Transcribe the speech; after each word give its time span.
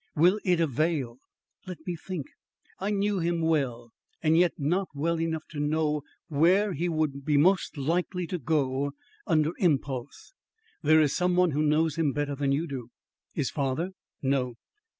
"Will 0.15 0.39
it 0.43 0.59
avail? 0.59 1.19
Let 1.67 1.85
me 1.85 1.95
think. 1.95 2.25
I 2.79 2.89
knew 2.89 3.19
him 3.19 3.39
well, 3.39 3.91
and 4.23 4.35
yet 4.35 4.53
not 4.57 4.87
well 4.95 5.21
enough 5.21 5.43
to 5.49 5.59
know 5.59 6.01
where 6.27 6.73
he 6.73 6.89
would 6.89 7.23
be 7.23 7.37
most 7.37 7.77
likely 7.77 8.25
to 8.25 8.39
go 8.39 8.93
under 9.27 9.51
impulse." 9.59 10.33
"There 10.81 11.01
is 11.01 11.15
some 11.15 11.35
one 11.35 11.51
who 11.51 11.61
knows 11.61 11.97
him 11.99 12.13
better 12.13 12.33
than 12.35 12.51
you 12.51 12.65
do." 12.67 12.89
"His 13.35 13.51
father?" 13.51 13.91
"No." 14.23 14.55